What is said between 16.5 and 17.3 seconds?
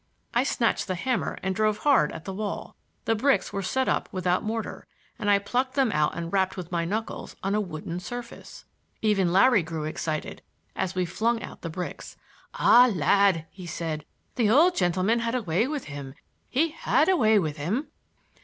had a